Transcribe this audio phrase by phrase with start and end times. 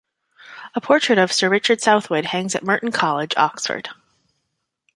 [0.73, 3.89] A portrait of Sir Richard Southwood hangs at Merton College, Oxford.